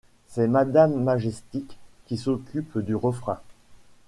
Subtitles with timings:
[0.25, 3.37] C'est Madame Majestic qui s'occupe du refrain.